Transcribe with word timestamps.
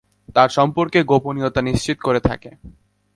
কার 0.35 0.49
সম্পর্কে 0.49 0.99
গোপনীয়তা 1.03 1.61
নিশ্চিত 1.61 1.97
করে 2.01 2.19
থাকে? 2.19 2.51